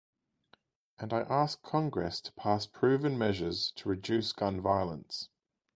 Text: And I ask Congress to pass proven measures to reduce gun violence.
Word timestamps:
And 0.97 1.13
I 1.13 1.19
ask 1.29 1.61
Congress 1.61 2.19
to 2.21 2.33
pass 2.33 2.65
proven 2.65 3.19
measures 3.19 3.71
to 3.75 3.87
reduce 3.89 4.33
gun 4.33 4.59
violence. 4.59 5.29